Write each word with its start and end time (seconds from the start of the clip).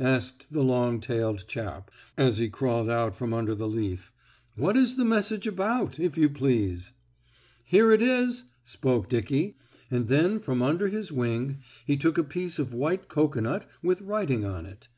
asked 0.00 0.48
the 0.52 0.64
long 0.64 0.98
tailed 1.00 1.46
chap, 1.46 1.88
as 2.16 2.38
he 2.38 2.48
crawled 2.48 2.90
out 2.90 3.14
from 3.14 3.32
under 3.32 3.54
the 3.54 3.68
leaf. 3.68 4.12
"What 4.56 4.76
is 4.76 4.96
the 4.96 5.04
message 5.04 5.46
about, 5.46 6.00
if 6.00 6.18
you 6.18 6.28
please?" 6.28 6.90
"Here 7.62 7.92
it 7.92 8.02
is," 8.02 8.42
spoke 8.64 9.08
Dickie, 9.08 9.56
and 9.92 10.08
then 10.08 10.40
from 10.40 10.62
under 10.62 10.88
his 10.88 11.12
wing 11.12 11.58
he 11.86 11.96
took 11.96 12.18
a 12.18 12.24
piece 12.24 12.58
of 12.58 12.74
white 12.74 13.06
cocoanut 13.06 13.68
with 13.84 14.00
writing 14.02 14.44
on 14.44 14.66
it. 14.66 14.88